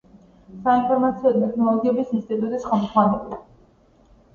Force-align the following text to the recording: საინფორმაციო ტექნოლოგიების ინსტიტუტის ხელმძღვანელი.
საინფორმაციო 0.67 1.35
ტექნოლოგიების 1.37 2.19
ინსტიტუტის 2.19 2.69
ხელმძღვანელი. 2.75 3.43